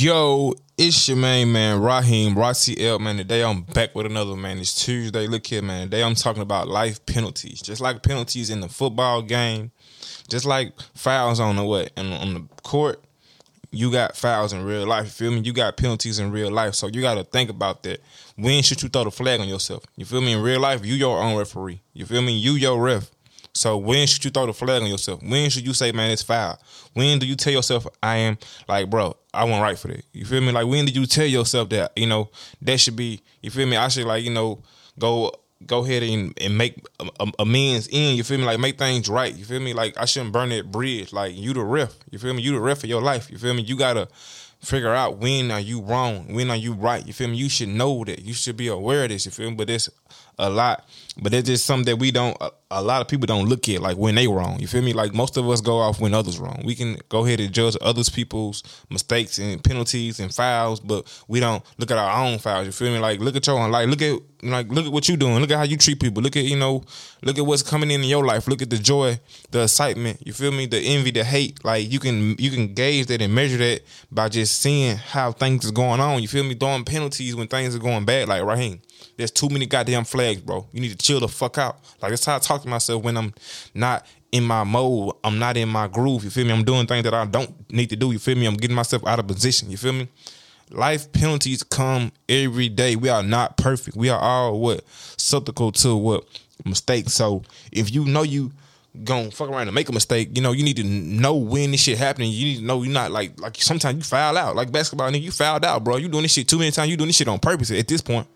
Yo, 0.00 0.54
it's 0.78 1.08
your 1.08 1.16
main 1.18 1.52
man, 1.52 1.78
Raheem, 1.78 2.34
Rossi 2.34 2.86
L, 2.86 2.98
man. 2.98 3.18
Today 3.18 3.44
I'm 3.44 3.64
back 3.64 3.94
with 3.94 4.06
another 4.06 4.34
man. 4.34 4.56
It's 4.56 4.82
Tuesday. 4.82 5.26
Look 5.26 5.46
here, 5.46 5.60
man. 5.60 5.90
Today 5.90 6.02
I'm 6.02 6.14
talking 6.14 6.40
about 6.40 6.68
life 6.68 7.04
penalties. 7.04 7.60
Just 7.60 7.82
like 7.82 8.02
penalties 8.02 8.48
in 8.48 8.60
the 8.60 8.68
football 8.70 9.20
game, 9.20 9.72
just 10.26 10.46
like 10.46 10.72
fouls 10.94 11.38
on 11.38 11.56
the 11.56 11.64
what? 11.64 11.92
And 11.98 12.14
on 12.14 12.32
the 12.32 12.40
court, 12.62 13.04
you 13.72 13.92
got 13.92 14.16
fouls 14.16 14.54
in 14.54 14.64
real 14.64 14.86
life. 14.86 15.04
You 15.04 15.10
feel 15.10 15.32
me? 15.32 15.40
You 15.40 15.52
got 15.52 15.76
penalties 15.76 16.18
in 16.18 16.32
real 16.32 16.50
life. 16.50 16.76
So 16.76 16.86
you 16.86 17.02
gotta 17.02 17.24
think 17.24 17.50
about 17.50 17.82
that. 17.82 18.00
When 18.36 18.62
should 18.62 18.82
you 18.82 18.88
throw 18.88 19.04
the 19.04 19.10
flag 19.10 19.40
on 19.40 19.48
yourself? 19.48 19.84
You 19.96 20.06
feel 20.06 20.22
me? 20.22 20.32
In 20.32 20.40
real 20.40 20.60
life, 20.60 20.82
you 20.82 20.94
your 20.94 21.20
own 21.20 21.36
referee. 21.36 21.82
You 21.92 22.06
feel 22.06 22.22
me? 22.22 22.32
You 22.38 22.52
your 22.52 22.80
ref. 22.80 23.10
So 23.52 23.76
when 23.76 24.06
should 24.06 24.24
you 24.24 24.30
throw 24.30 24.46
the 24.46 24.52
flag 24.52 24.82
on 24.82 24.88
yourself? 24.88 25.22
When 25.22 25.50
should 25.50 25.66
you 25.66 25.74
say, 25.74 25.92
man, 25.92 26.10
it's 26.10 26.22
foul? 26.22 26.58
When 26.94 27.18
do 27.18 27.26
you 27.26 27.34
tell 27.34 27.52
yourself, 27.52 27.86
I 28.02 28.16
am 28.16 28.38
like, 28.68 28.88
bro, 28.88 29.16
I 29.34 29.44
went 29.44 29.62
right 29.62 29.78
for 29.78 29.88
that? 29.88 30.04
You 30.12 30.24
feel 30.24 30.40
me? 30.40 30.52
Like 30.52 30.66
when 30.66 30.84
did 30.84 30.96
you 30.96 31.06
tell 31.06 31.26
yourself 31.26 31.68
that, 31.70 31.92
you 31.96 32.06
know, 32.06 32.30
that 32.62 32.78
should 32.78 32.96
be, 32.96 33.22
you 33.42 33.50
feel 33.50 33.66
me? 33.66 33.76
I 33.76 33.88
should 33.88 34.06
like, 34.06 34.24
you 34.24 34.30
know, 34.30 34.62
go 34.98 35.32
go 35.66 35.84
ahead 35.84 36.02
and, 36.02 36.32
and 36.40 36.56
make 36.56 36.82
um, 37.00 37.10
um, 37.20 37.32
amends 37.38 37.86
in, 37.88 38.16
you 38.16 38.24
feel 38.24 38.38
me? 38.38 38.44
Like 38.44 38.58
make 38.60 38.78
things 38.78 39.08
right. 39.08 39.34
You 39.34 39.44
feel 39.44 39.60
me? 39.60 39.72
Like 39.74 39.98
I 39.98 40.04
shouldn't 40.04 40.32
burn 40.32 40.48
that 40.50 40.70
bridge. 40.70 41.12
Like 41.12 41.36
you 41.36 41.52
the 41.52 41.62
ref. 41.62 41.94
You 42.10 42.18
feel 42.18 42.32
me? 42.34 42.42
You 42.42 42.52
the 42.52 42.60
ref 42.60 42.82
of 42.82 42.88
your 42.88 43.02
life. 43.02 43.30
You 43.30 43.38
feel 43.38 43.54
me? 43.54 43.62
You 43.62 43.76
gotta 43.76 44.08
figure 44.60 44.92
out 44.92 45.18
when 45.18 45.50
are 45.50 45.60
you 45.60 45.80
wrong, 45.80 46.32
when 46.34 46.50
are 46.50 46.56
you 46.56 46.72
right. 46.72 47.06
You 47.06 47.12
feel 47.12 47.28
me? 47.28 47.36
You 47.36 47.48
should 47.48 47.68
know 47.68 48.04
that. 48.04 48.22
You 48.22 48.32
should 48.32 48.56
be 48.56 48.68
aware 48.68 49.04
of 49.04 49.10
this. 49.10 49.26
You 49.26 49.32
feel 49.32 49.50
me? 49.50 49.56
But 49.56 49.70
it's 49.70 49.88
a 50.40 50.50
lot. 50.50 50.88
But 51.22 51.34
it's 51.34 51.48
just 51.48 51.66
something 51.66 51.84
that 51.86 51.96
we 51.96 52.10
don't. 52.10 52.36
A, 52.40 52.50
a, 52.70 52.82
lot 52.82 53.02
of 53.02 53.08
people 53.08 53.26
don't 53.26 53.46
look 53.46 53.68
at 53.68 53.82
like 53.82 53.96
when 53.96 54.14
they 54.14 54.26
wrong. 54.26 54.58
You 54.58 54.66
feel 54.66 54.80
me? 54.80 54.92
Like 54.92 55.12
most 55.12 55.36
of 55.36 55.48
us 55.50 55.60
go 55.60 55.78
off 55.78 56.00
when 56.00 56.14
others 56.14 56.38
wrong. 56.38 56.62
We 56.64 56.74
can 56.74 56.98
go 57.08 57.26
ahead 57.26 57.40
and 57.40 57.52
judge 57.52 57.76
others 57.80 58.08
people's 58.08 58.62
mistakes 58.88 59.38
and 59.38 59.62
penalties 59.62 60.20
and 60.20 60.34
fouls, 60.34 60.80
but 60.80 61.06
we 61.28 61.40
don't 61.40 61.62
look 61.78 61.90
at 61.90 61.98
our 61.98 62.24
own 62.24 62.38
fouls. 62.38 62.66
You 62.66 62.72
feel 62.72 62.92
me? 62.92 62.98
Like 62.98 63.20
look 63.20 63.36
at 63.36 63.46
your 63.46 63.58
own. 63.58 63.70
Like 63.70 63.88
look 63.88 64.00
at 64.00 64.18
like 64.42 64.68
look 64.68 64.86
at 64.86 64.92
what 64.92 65.08
you 65.08 65.16
doing. 65.16 65.40
Look 65.40 65.50
at 65.50 65.58
how 65.58 65.64
you 65.64 65.76
treat 65.76 66.00
people. 66.00 66.22
Look 66.22 66.36
at 66.36 66.44
you 66.44 66.56
know. 66.56 66.84
Look 67.22 67.38
at 67.38 67.44
what's 67.44 67.62
coming 67.62 67.90
in 67.90 68.02
in 68.02 68.08
your 68.08 68.24
life. 68.24 68.48
Look 68.48 68.62
at 68.62 68.70
the 68.70 68.78
joy, 68.78 69.20
the 69.50 69.64
excitement. 69.64 70.26
You 70.26 70.32
feel 70.32 70.52
me? 70.52 70.66
The 70.66 70.78
envy, 70.78 71.10
the 71.10 71.24
hate. 71.24 71.62
Like 71.64 71.90
you 71.90 71.98
can 71.98 72.36
you 72.38 72.50
can 72.50 72.72
gauge 72.72 73.06
that 73.06 73.20
and 73.20 73.34
measure 73.34 73.58
that 73.58 73.82
by 74.10 74.28
just 74.28 74.62
seeing 74.62 74.96
how 74.96 75.32
things 75.32 75.64
is 75.64 75.70
going 75.70 76.00
on. 76.00 76.22
You 76.22 76.28
feel 76.28 76.44
me? 76.44 76.54
Throwing 76.54 76.84
penalties 76.84 77.36
when 77.36 77.48
things 77.48 77.74
are 77.76 77.80
going 77.80 78.04
bad. 78.04 78.28
Like 78.28 78.44
Raheem. 78.44 78.80
There's 79.16 79.30
too 79.30 79.48
many 79.48 79.66
goddamn 79.66 80.04
flags, 80.04 80.29
bro. 80.38 80.66
You 80.72 80.80
need 80.80 80.90
to 80.90 80.96
chill 80.96 81.20
the 81.20 81.28
fuck 81.28 81.58
out. 81.58 81.78
Like 82.00 82.10
that's 82.10 82.24
how 82.24 82.36
I 82.36 82.38
talk 82.38 82.62
to 82.62 82.68
myself 82.68 83.02
when 83.02 83.16
I'm 83.16 83.34
not 83.74 84.06
in 84.32 84.44
my 84.44 84.64
mode. 84.64 85.14
I'm 85.24 85.38
not 85.38 85.56
in 85.56 85.68
my 85.68 85.88
groove. 85.88 86.24
You 86.24 86.30
feel 86.30 86.46
me? 86.46 86.52
I'm 86.52 86.64
doing 86.64 86.86
things 86.86 87.04
that 87.04 87.14
I 87.14 87.24
don't 87.24 87.70
need 87.70 87.90
to 87.90 87.96
do. 87.96 88.12
You 88.12 88.18
feel 88.18 88.36
me? 88.36 88.46
I'm 88.46 88.54
getting 88.56 88.76
myself 88.76 89.06
out 89.06 89.18
of 89.18 89.26
position. 89.26 89.70
You 89.70 89.76
feel 89.76 89.92
me? 89.92 90.08
Life 90.70 91.10
penalties 91.12 91.62
come 91.64 92.12
every 92.28 92.68
day. 92.68 92.94
We 92.94 93.08
are 93.08 93.24
not 93.24 93.56
perfect. 93.56 93.96
We 93.96 94.08
are 94.08 94.20
all 94.20 94.60
what 94.60 94.84
susceptible 95.16 95.72
to 95.72 95.96
what 95.96 96.24
mistakes. 96.64 97.12
So 97.12 97.42
if 97.72 97.92
you 97.92 98.04
know 98.04 98.22
you 98.22 98.52
gonna 99.04 99.30
fuck 99.30 99.48
around 99.48 99.68
and 99.68 99.74
make 99.74 99.88
a 99.88 99.92
mistake, 99.92 100.30
you 100.34 100.42
know, 100.42 100.52
you 100.52 100.62
need 100.62 100.76
to 100.76 100.84
know 100.84 101.34
when 101.34 101.72
this 101.72 101.82
shit 101.82 101.98
happening. 101.98 102.30
You 102.30 102.44
need 102.44 102.56
to 102.58 102.64
know 102.64 102.82
you're 102.82 102.92
not 102.92 103.10
like 103.10 103.40
like 103.40 103.56
sometimes 103.56 103.96
you 103.96 104.02
foul 104.04 104.36
out. 104.36 104.54
Like 104.54 104.70
basketball, 104.70 105.10
nigga, 105.10 105.22
you 105.22 105.32
fouled 105.32 105.64
out, 105.64 105.82
bro. 105.82 105.96
You 105.96 106.08
doing 106.08 106.22
this 106.22 106.32
shit 106.32 106.48
too 106.48 106.58
many 106.58 106.70
times. 106.70 106.90
You 106.90 106.96
doing 106.96 107.08
this 107.08 107.16
shit 107.16 107.28
on 107.28 107.38
purpose 107.38 107.70
at 107.70 107.88
this 107.88 108.00
point. 108.00 108.26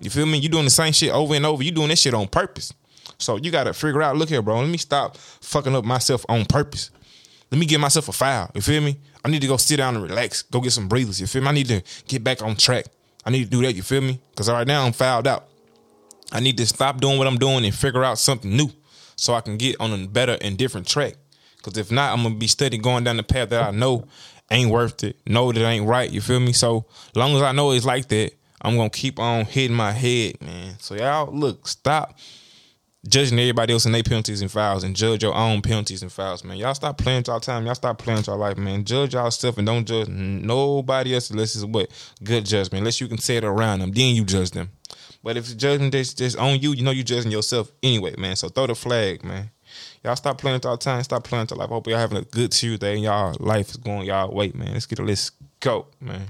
You 0.00 0.10
feel 0.10 0.26
me? 0.26 0.38
You 0.38 0.48
doing 0.48 0.64
the 0.64 0.70
same 0.70 0.92
shit 0.92 1.12
over 1.12 1.34
and 1.34 1.46
over. 1.46 1.62
You 1.62 1.70
doing 1.70 1.88
this 1.88 2.00
shit 2.00 2.14
on 2.14 2.28
purpose. 2.28 2.72
So 3.18 3.36
you 3.36 3.50
gotta 3.50 3.74
figure 3.74 4.02
out, 4.02 4.16
look 4.16 4.28
here, 4.28 4.42
bro. 4.42 4.60
Let 4.60 4.68
me 4.68 4.78
stop 4.78 5.16
fucking 5.16 5.74
up 5.74 5.84
myself 5.84 6.24
on 6.28 6.44
purpose. 6.46 6.90
Let 7.50 7.58
me 7.58 7.66
give 7.66 7.80
myself 7.80 8.08
a 8.08 8.12
foul. 8.12 8.50
You 8.54 8.60
feel 8.60 8.80
me? 8.80 8.96
I 9.24 9.28
need 9.28 9.42
to 9.42 9.48
go 9.48 9.56
sit 9.56 9.76
down 9.76 9.96
and 9.96 10.04
relax. 10.04 10.42
Go 10.42 10.60
get 10.60 10.72
some 10.72 10.88
breathers. 10.88 11.20
You 11.20 11.26
feel 11.26 11.42
me? 11.42 11.48
I 11.48 11.52
need 11.52 11.68
to 11.68 11.82
get 12.06 12.24
back 12.24 12.42
on 12.42 12.56
track. 12.56 12.86
I 13.24 13.30
need 13.30 13.44
to 13.44 13.50
do 13.50 13.60
that. 13.62 13.74
You 13.74 13.82
feel 13.82 14.00
me? 14.00 14.20
Because 14.30 14.48
right 14.48 14.66
now 14.66 14.86
I'm 14.86 14.92
fouled 14.92 15.26
out. 15.26 15.48
I 16.32 16.40
need 16.40 16.56
to 16.58 16.66
stop 16.66 17.00
doing 17.00 17.18
what 17.18 17.26
I'm 17.26 17.38
doing 17.38 17.64
and 17.64 17.74
figure 17.74 18.04
out 18.04 18.18
something 18.18 18.56
new 18.56 18.70
so 19.16 19.34
I 19.34 19.40
can 19.40 19.58
get 19.58 19.76
on 19.80 19.92
a 19.92 20.06
better 20.06 20.38
and 20.40 20.56
different 20.56 20.86
track. 20.86 21.16
Because 21.56 21.76
if 21.76 21.90
not, 21.90 22.16
I'm 22.16 22.22
gonna 22.22 22.36
be 22.36 22.46
steady 22.46 22.78
going 22.78 23.04
down 23.04 23.18
the 23.18 23.22
path 23.22 23.50
that 23.50 23.62
I 23.62 23.70
know 23.70 24.06
ain't 24.50 24.70
worth 24.70 25.04
it. 25.04 25.16
Know 25.26 25.52
that 25.52 25.62
ain't 25.62 25.86
right. 25.86 26.10
You 26.10 26.20
feel 26.20 26.40
me? 26.40 26.52
So 26.52 26.86
long 27.14 27.36
as 27.36 27.42
I 27.42 27.52
know 27.52 27.72
it's 27.72 27.84
like 27.84 28.08
that, 28.08 28.32
I'm 28.62 28.76
gonna 28.76 28.90
keep 28.90 29.18
on 29.18 29.44
hitting 29.44 29.76
my 29.76 29.92
head, 29.92 30.40
man. 30.40 30.78
So 30.78 30.94
y'all 30.94 31.32
look, 31.32 31.66
stop 31.66 32.18
judging 33.08 33.38
everybody 33.38 33.72
else 33.72 33.86
and 33.86 33.94
their 33.94 34.02
penalties 34.02 34.42
and 34.42 34.50
fouls 34.50 34.84
and 34.84 34.94
judge 34.94 35.22
your 35.22 35.34
own 35.34 35.62
penalties 35.62 36.02
and 36.02 36.12
fouls, 36.12 36.44
man. 36.44 36.58
Y'all 36.58 36.74
stop 36.74 36.98
playing 36.98 37.24
y'all 37.26 37.40
time. 37.40 37.64
Y'all 37.64 37.74
stop 37.74 37.98
playing 37.98 38.22
y'all 38.24 38.36
life, 38.36 38.58
man. 38.58 38.84
Judge 38.84 39.14
yourself 39.14 39.56
and 39.58 39.66
don't 39.66 39.86
judge 39.86 40.08
nobody 40.08 41.14
else 41.14 41.30
unless 41.30 41.54
it's 41.54 41.64
what 41.64 41.90
good 42.22 42.44
judgment. 42.44 42.80
Unless 42.80 43.00
you 43.00 43.08
can 43.08 43.18
say 43.18 43.36
it 43.36 43.44
around 43.44 43.80
them, 43.80 43.92
then 43.92 44.14
you 44.14 44.24
judge 44.24 44.50
them. 44.50 44.70
But 45.22 45.36
if 45.36 45.56
judging 45.56 45.90
just 45.90 46.18
just 46.18 46.36
on 46.36 46.60
you, 46.60 46.72
you 46.72 46.82
know 46.82 46.90
you 46.90 47.02
judging 47.02 47.32
yourself 47.32 47.70
anyway, 47.82 48.14
man. 48.16 48.36
So 48.36 48.48
throw 48.48 48.66
the 48.66 48.74
flag, 48.74 49.24
man. 49.24 49.50
Y'all 50.04 50.16
stop 50.16 50.38
playing 50.38 50.60
y'all 50.64 50.76
time. 50.76 51.02
Stop 51.02 51.24
playing 51.24 51.46
y'all 51.50 51.58
life. 51.58 51.68
Hope 51.68 51.86
y'all 51.86 51.98
having 51.98 52.18
a 52.18 52.22
good 52.22 52.52
Tuesday 52.52 52.94
and 52.94 53.02
y'all 53.02 53.34
life 53.38 53.70
is 53.70 53.76
going 53.76 54.06
y'all 54.06 54.32
way, 54.34 54.50
man. 54.54 54.72
Let's 54.72 54.86
get 54.86 54.98
a 54.98 55.02
let's 55.02 55.30
go, 55.60 55.86
man. 56.00 56.28